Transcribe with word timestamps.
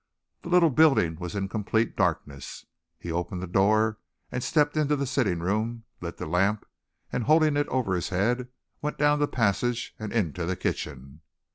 The 0.41 0.49
little 0.49 0.71
building 0.71 1.17
was 1.19 1.35
in 1.35 1.47
complete 1.47 1.95
darkness. 1.95 2.65
He 2.97 3.11
opened 3.11 3.43
the 3.43 3.45
door 3.45 3.99
and 4.31 4.41
stepped 4.43 4.75
into 4.75 4.95
the 4.95 5.05
sitting 5.05 5.41
room, 5.41 5.83
lit 6.01 6.17
the 6.17 6.25
lamp, 6.25 6.65
and, 7.13 7.25
holding 7.25 7.55
it 7.55 7.67
over 7.67 7.93
his 7.93 8.09
head, 8.09 8.47
went 8.81 8.97
down 8.97 9.19
the 9.19 9.27
passage 9.27 9.93
and 9.99 10.11
into 10.11 10.47
the 10.47 10.55
kitchen. 10.55 11.21